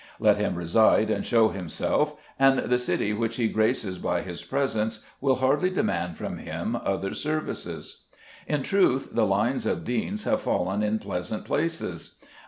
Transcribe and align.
Let 0.19 0.37
him 0.37 0.55
reside 0.55 1.11
and 1.11 1.23
show 1.23 1.49
himself, 1.49 2.19
and 2.39 2.57
the 2.71 2.79
city 2.79 3.13
which 3.13 3.35
he 3.35 3.47
graces 3.47 3.99
by 3.99 4.23
his 4.23 4.41
presence 4.41 5.05
will 5.19 5.35
hardly 5.35 5.69
demand 5.69 6.17
from 6.17 6.39
him 6.39 6.75
other 6.75 7.13
services. 7.13 8.01
In 8.47 8.63
truth, 8.63 9.09
the 9.13 9.27
lines 9.27 9.67
of 9.67 9.83
deans 9.85 10.23
have 10.23 10.41
fallen 10.41 10.81
in 10.81 10.97
pleasant 10.97 11.45
places. 11.45 12.15